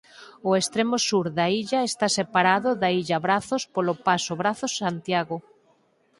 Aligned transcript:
O 0.49 0.51
extremo 0.61 0.97
sur 1.07 1.25
da 1.37 1.47
illa 1.61 1.79
está 1.91 2.07
separado 2.19 2.69
da 2.81 2.89
Illa 2.99 3.19
Brazos 3.25 3.63
polo 3.75 3.93
Paso 4.05 4.33
Brazos 4.41 4.73
Santiago. 4.81 5.37